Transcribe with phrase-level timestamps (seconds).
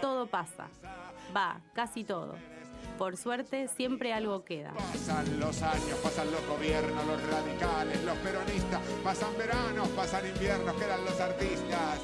[0.00, 0.68] todo pasa.
[1.34, 2.36] Va, casi todo.
[2.98, 4.72] Por suerte, siempre algo queda.
[4.72, 11.04] Pasan los años, pasan los gobiernos, los radicales, los peronistas, pasan veranos, pasan inviernos, quedan
[11.04, 12.00] los artistas.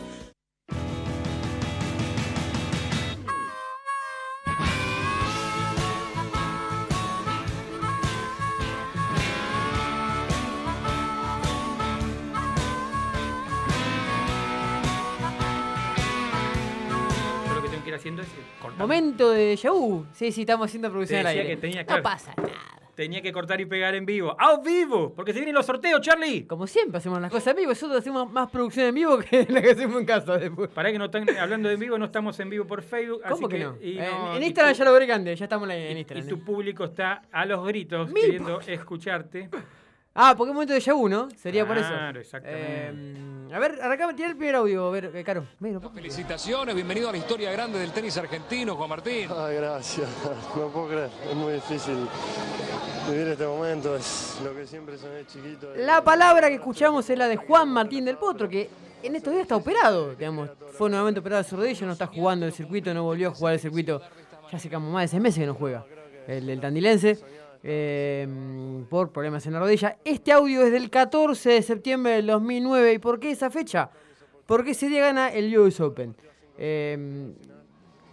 [17.92, 18.78] Ir haciendo es eh, cortar.
[18.80, 20.06] Momento de Yahoo.
[20.12, 21.54] Sí, sí, estamos haciendo Te producción al decía aire.
[21.54, 22.50] que tenía, No pasa nada.
[22.94, 24.36] tenía que cortar y pegar en vivo.
[24.38, 25.12] ¡A vivo!
[25.14, 26.46] Porque se vienen los sorteos, Charlie.
[26.46, 29.62] Como siempre hacemos las cosas en vivo, nosotros hacemos más producción en vivo que la
[29.62, 30.68] que hacemos en casa después.
[30.70, 33.22] Para que no están hablando de en vivo, no estamos en vivo por Facebook.
[33.28, 33.76] ¿Cómo así que no?
[33.80, 36.26] y Eh, en y Instagram tu- ya lo veré grande, ya estamos en Instagram.
[36.26, 39.48] Y tu público está a los gritos Mi queriendo escucharte.
[40.14, 41.30] Ah, porque es momento de Yahoo, ¿no?
[41.30, 41.88] Sería por eso.
[41.88, 42.60] Claro, exactamente.
[42.60, 45.44] Eh, a ver, arrancame, tira el primer audio, a ver, eh, Caro.
[45.60, 49.28] Mira, Felicitaciones, bienvenido a la historia grande del tenis argentino, Juan Martín.
[49.36, 50.08] Ay, gracias.
[50.56, 51.10] No puedo creer.
[51.28, 52.08] Es muy difícil
[53.10, 53.94] vivir este momento.
[53.94, 55.68] Es lo que siempre soñé chiquito.
[55.76, 58.70] La palabra que escuchamos es la de Juan Martín del Potro, que
[59.02, 60.48] en estos días está operado, digamos.
[60.72, 63.54] Fue nuevamente operado de su rodilla, no está jugando el circuito, no volvió a jugar
[63.54, 64.00] el circuito.
[64.50, 65.84] Ya hace como más de seis meses que no juega.
[66.26, 67.18] El del tandilense.
[67.62, 68.26] Eh,
[68.90, 69.96] por problemas en la rodilla.
[70.04, 72.94] Este audio es del 14 de septiembre del 2009.
[72.94, 73.90] ¿Y por qué esa fecha?
[74.46, 76.14] Porque ese día gana el US Open.
[76.58, 77.32] Eh,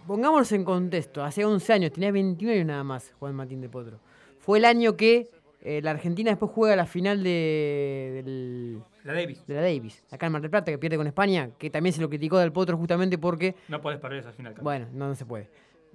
[0.06, 1.22] pongámonos en contexto.
[1.22, 3.98] Hace 11 años, tenía 29 años nada más Juan Martín de Potro.
[4.38, 5.28] Fue el año que
[5.62, 9.44] eh, la Argentina después juega la final de, del- La Davis.
[9.46, 12.00] de la Davis, acá en Mar del Plata, que pierde con España, que también se
[12.00, 14.54] lo criticó del Potro justamente porque, No podés perder esa final.
[14.54, 14.64] Carlos.
[14.64, 15.50] bueno, no, no se puede.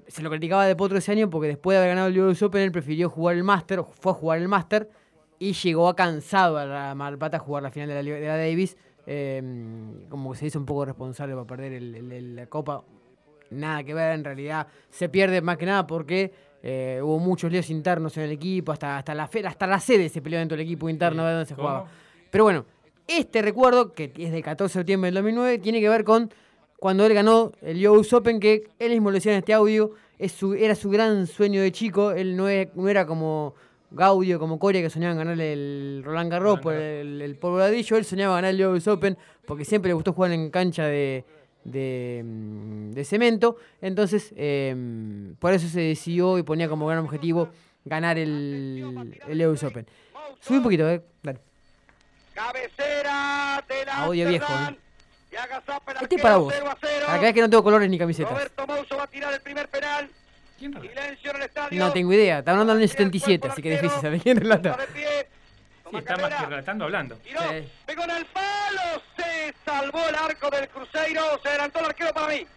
[0.08, 2.62] Se lo criticaba del Potro ese año porque después de haber ganado el US Open,
[2.62, 4.90] él prefirió jugar el Master, fue a jugar el Master
[5.40, 8.38] y llegó a cansado a la Plata a jugar la final de la, de la
[8.38, 8.78] Davis.
[9.08, 9.40] eh,
[10.10, 12.84] como que se hizo un poco responsable para perder el- el- el- la Copa.
[13.52, 16.34] Nada que ver, en realidad se pierde más que nada porque
[16.64, 20.24] eh, hubo muchos líos internos en el equipo, hasta, hasta, la, hasta la sede se
[20.24, 21.68] peleó dentro del equipo interno a ver dónde se ¿Cómo?
[21.68, 21.88] jugaba.
[22.32, 22.66] Pero bueno,
[23.08, 26.32] este recuerdo, que es del 14 de septiembre del 2009, tiene que ver con
[26.78, 30.32] cuando él ganó el US Open, que él mismo lo decía en este audio, es
[30.32, 32.12] su, era su gran sueño de chico.
[32.12, 33.54] Él no, e- no era como
[33.92, 37.98] Gaudio, como Coria, que soñaban ganar el Roland Garros por el, el polvoradillo.
[37.98, 41.24] Él soñaba ganar el US Open porque siempre le gustó jugar en cancha de,
[41.64, 42.24] de,
[42.94, 43.58] de cemento.
[43.82, 44.76] Entonces, eh,
[45.40, 47.50] por eso se decidió y ponía como gran objetivo
[47.86, 49.86] ganar el, el US Open.
[50.42, 51.02] Sube un poquito, eh.
[51.24, 51.40] Dale.
[52.34, 54.52] Cabecera de la Audio viejo.
[54.54, 54.78] ¿eh?
[56.02, 56.54] Este es para vos.
[56.56, 57.06] 0 a 0.
[57.06, 58.32] Para que veas que no tengo colores ni camisetas.
[58.32, 60.10] Roberto Mouso va a tirar el primer penal.
[60.58, 60.74] ¿Quién?
[60.82, 61.80] Silencio en el estadio.
[61.80, 62.40] No tengo idea.
[62.40, 64.38] Está hablando del año Tira el 77, cuerpo así que el es difícil saber quién
[64.38, 64.78] relata.
[64.94, 65.04] Sí,
[65.98, 67.16] está más que relatando hablando.
[67.18, 67.42] Tiró.
[67.42, 67.70] Sí.
[67.86, 69.02] Pegó en el palo.
[69.18, 71.40] Se salvó el arco del Cruzeiro.
[71.42, 72.48] Se adelantó el arquero para mí.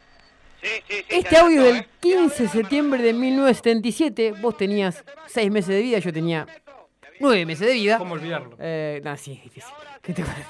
[0.63, 1.05] Sí, sí, sí.
[1.09, 2.19] Este audio adelantó, del ¿eh?
[2.29, 4.33] 15 de septiembre de 1977.
[4.41, 6.47] Vos tenías 6 meses de vida, yo tenía
[7.21, 7.99] 9 meses de vida.
[7.99, 8.57] ¿Cómo olvidarlo?
[8.59, 9.73] Eh, no, sí, es difícil.
[10.03, 10.49] ¿Qué te parece?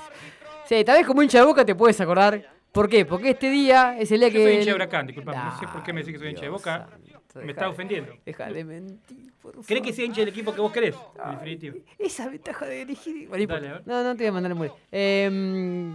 [0.69, 2.43] Sí, tal vez como hincha de boca te puedes acordar.
[2.73, 3.05] ¿Por qué?
[3.07, 4.43] Porque este día es el día Yo que.
[4.43, 5.39] soy hincha el- de Huracán, disculpame.
[5.39, 6.89] No sé por qué me decís que soy hincha de Boca.
[6.91, 8.13] santo, Me está ofendiendo.
[8.27, 9.67] Deja de mentir, por favor.
[9.67, 10.95] ¿Crees que sea hincha del equipo que vos querés?
[11.25, 11.79] En definitivo.
[11.99, 12.85] Esa ventaja de.
[13.29, 14.73] Bueno, no Dale, no, no te voy a mandar a morir.
[14.93, 15.91] Eh,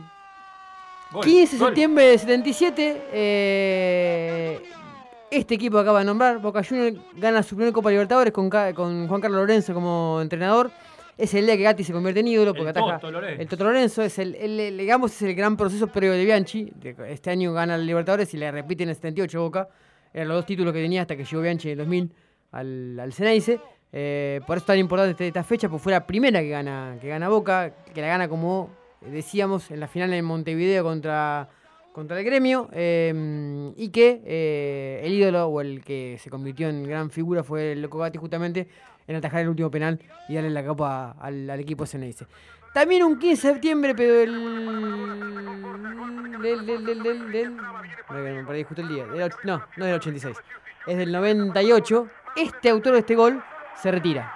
[1.11, 1.67] Gol, 15 de gol.
[1.69, 4.61] septiembre de 77, eh,
[5.29, 9.07] este equipo que acaba de nombrar, Boca Juniors, gana su primer Copa Libertadores con, con
[9.07, 10.71] Juan Carlos Lorenzo como entrenador.
[11.17, 12.97] Es el día que Gatti se convierte en ídolo porque El ataca.
[12.99, 13.41] Toto Lorenzo.
[13.41, 16.71] El Toto Lorenzo es el, el- el- digamos, es el gran proceso previo de Bianchi.
[17.07, 19.69] Este año gana el Libertadores y le repite en el 78 Boca.
[20.13, 22.11] Eran los dos títulos que tenía hasta que llegó Bianchi en el 2000
[22.51, 23.59] al, al Ceneice.
[23.91, 27.07] Eh, por eso es tan importante esta, fecha, pues fue la primera que gana, que
[27.09, 28.69] gana Boca, que la gana como
[29.01, 31.47] decíamos en la final en Montevideo contra,
[31.91, 32.69] contra el gremio.
[32.73, 37.73] eh, y que eh, el ídolo o el que se convirtió en gran figura fue
[37.73, 38.67] el Loco Gatti justamente
[39.07, 42.25] en atajar el último penal y darle la copa al, al equipo Ceneice.
[42.73, 44.31] También un 15 de septiembre, pero el.
[46.41, 46.65] Del.
[46.65, 46.85] del.
[46.85, 47.03] del.
[47.03, 47.31] del.
[47.31, 49.05] del- justo el día.
[49.05, 50.37] Del no, no del 86.
[50.87, 52.07] Es del 98.
[52.35, 53.43] Este autor de este gol
[53.81, 54.33] se retira.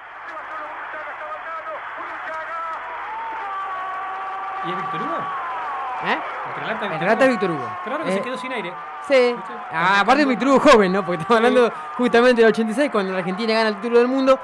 [4.65, 5.46] ¿Y es Víctor Hugo?
[6.05, 6.17] ¿Eh?
[6.47, 7.31] ¿El que relata El Víctor relata Hugo?
[7.31, 7.77] Víctor Hugo.
[7.83, 8.73] Claro que Eh, se quedó sin aire.
[9.07, 9.35] Sí.
[9.71, 11.05] Ah, aparte de Víctor Hugo joven, ¿no?
[11.05, 14.39] Porque estamos hablando justamente del 86, cuando la Argentina gana el título del mundo.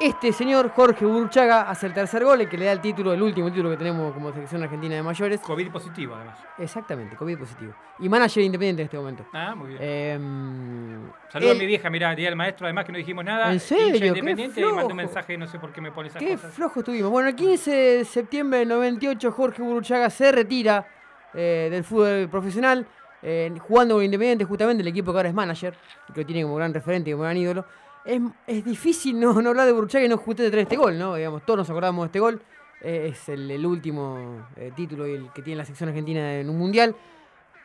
[0.00, 3.20] Este señor, Jorge Burchaga, hace el tercer gol, el que le da el título, el
[3.20, 5.40] último título que tenemos como selección argentina de mayores.
[5.40, 6.38] COVID positivo, además.
[6.56, 7.72] Exactamente, COVID positivo.
[7.98, 9.24] Y manager independiente en este momento.
[9.32, 9.80] Ah, muy bien.
[9.82, 13.52] Em, Saludos él- a mi vieja, mirá, día del maestro, además que no dijimos nada.
[13.52, 13.98] ¿En serio?
[13.98, 16.54] Qué independiente y mandó un mensaje, no sé por qué me pone esas Qué cosas.
[16.54, 17.10] flojo estuvimos.
[17.10, 20.86] Bueno, el 15 de septiembre del 98 Jorge Burruchaga se retira
[21.34, 22.86] eh, del fútbol profesional.
[23.22, 25.74] eh, jugando con Independiente, justamente el equipo que ahora es manager,
[26.14, 27.64] que lo tiene como gran referente y como gran ídolo.
[28.04, 31.16] Es, es difícil no, no hablar de Burruchaga y no justamente traer este gol, ¿no?
[31.16, 32.40] Digamos, todos nos acordamos de este gol.
[32.80, 34.46] Eh, es el, último
[34.76, 36.94] título el que tiene la sección argentina en un mundial.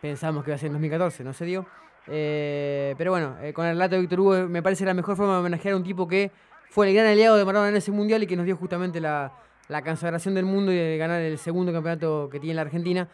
[0.01, 1.65] Pensamos que iba a ser en 2014, no se dio.
[2.05, 5.75] Pero bueno, con el relato de Víctor Hugo me parece la mejor forma de homenajear
[5.75, 6.31] a un tipo que
[6.69, 9.31] fue el gran aliado de Maradona en ese mundial y que nos dio justamente la,
[9.67, 13.07] la consagración del mundo y de ganar el segundo campeonato que tiene la Argentina.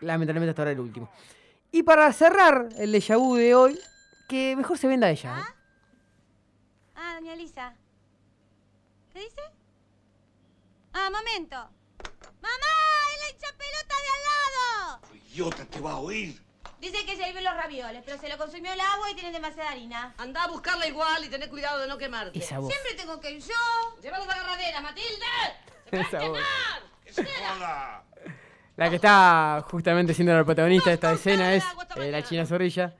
[0.00, 1.10] Lamentablemente hasta ahora el último.
[1.72, 3.78] Y para cerrar el déjà vu de hoy,
[4.28, 5.38] que mejor se venda ella.
[5.38, 5.54] ¿eh?
[6.94, 7.74] Ah, doña Elisa.
[9.12, 9.42] ¿Qué dice?
[10.92, 11.56] Ah, momento.
[12.40, 12.72] ¡Mamá!
[13.12, 15.00] ¡Es la hincha pelota de al lado!
[15.14, 16.46] Idiota, te va a oír.
[16.80, 20.14] Dice que se los ravioles, pero se lo consumió el agua y tienen demasiada harina.
[20.18, 22.38] Anda a buscarla igual y tené cuidado de no quemarte.
[22.38, 22.72] Esa voz.
[22.72, 24.00] Siempre tengo que ir yo.
[24.02, 25.26] Llévalo a la agarradera, Matilde.
[25.90, 26.40] Esa voz.
[27.10, 27.95] ¡Se joda!
[28.76, 31.64] La que está justamente siendo la protagonista de esta escena es
[31.96, 32.94] eh, la China Zorrilla,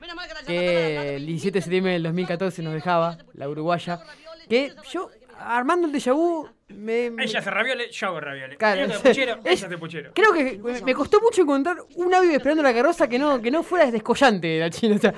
[0.46, 4.00] que el 17 de septiembre del 2014 nos dejaba, la uruguaya.
[4.48, 8.56] Que yo, armando el déjà vu, me, me- Ella hace ravioles, yo hago ravioles.
[8.56, 10.12] Claro, Ella hace puchero, es- ella hace puchero.
[10.14, 13.62] Creo que me- costó mucho encontrar un audio esperando la carroza que no, que no
[13.62, 14.96] fuera descollante de la China.
[14.96, 15.12] O sea,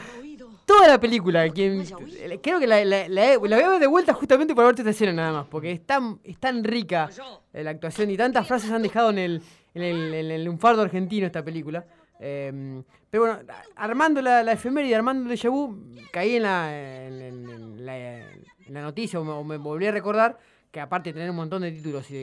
[0.68, 1.82] toda la película, quien,
[2.42, 4.90] creo que la, la, la, la voy a ver de vuelta justamente por verte esta
[4.90, 7.08] escena nada más, porque es tan, es tan rica
[7.54, 9.42] eh, la actuación y tantas frases han dejado en el,
[9.74, 11.84] en el, en el lunfardo argentino esta película.
[12.20, 13.38] Eh, pero bueno,
[13.76, 15.74] armando la, la efeméride, armando el déjà vu,
[16.12, 19.92] caí en la, en, en- la, en la noticia o me, o me volví a
[19.92, 20.38] recordar
[20.70, 22.22] que aparte de tener un montón de títulos y de,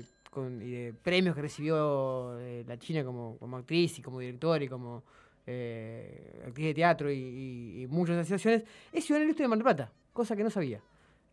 [0.00, 4.20] y con- y de premios que recibió eh, la China como, como actriz y como
[4.20, 5.02] directora y como
[5.46, 9.64] eh, actriz de teatro y, y- y muchas asociaciones, es ciudadana ilustre de Mar del
[9.64, 10.80] Plata, cosa que no sabía.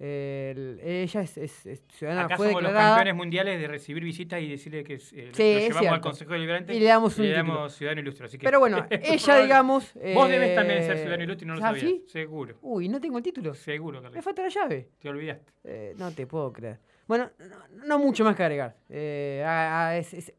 [0.03, 4.41] El- ella es, es- es ciudadana, Acá fue somos los campeones mundiales de recibir visitas
[4.41, 6.01] y decirle que eh, Sí, lo llevamos al.
[6.01, 8.25] Consejo Deliberante Y le damos un y le damos ciudadano ilustre.
[8.25, 9.93] Así que Pero bueno, ella, digamos.
[10.15, 11.85] Vos debes también eh, ser ciudadano ilustre y no lo ¿ah, sabías.
[11.85, 12.03] sí?
[12.07, 12.57] Seguro.
[12.63, 13.53] Uy, no tengo el título.
[13.53, 14.25] Seguro, Me Carlitos.
[14.25, 14.89] falta la llave.
[14.99, 15.53] Te olvidaste.
[15.65, 16.79] Eh, no te puedo creer.
[17.07, 18.75] Bueno, no, no mucho más que agregar.
[18.89, 20.31] Es,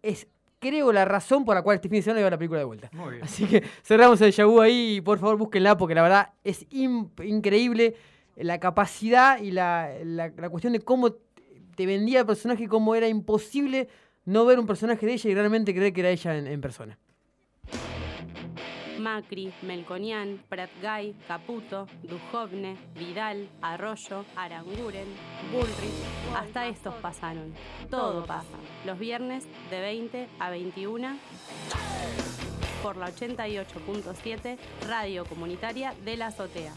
[0.62, 2.88] creo, la razón por la cual este fin de semana a la película de vuelta.
[2.92, 3.24] Muy bien.
[3.24, 7.94] Así que cerramos el Yabu ahí y por favor búsquenla porque la verdad es increíble
[8.36, 11.12] la capacidad y la, la- la cuestión de cómo
[11.74, 13.88] te vendía el personaje, cómo era imposible
[14.24, 16.98] no ver un personaje de ella y realmente creer que era ella en, en persona.
[19.02, 25.08] Macri, Melconian, Pratgay, Caputo, Dujovne, Vidal, Arroyo, Aranguren,
[25.50, 27.52] Bullrich, hasta estos pasaron.
[27.90, 28.56] Todo pasa.
[28.86, 31.18] Los viernes de 20 a 21
[32.82, 34.58] por la 88.7
[34.88, 36.72] Radio Comunitaria de la Azotea.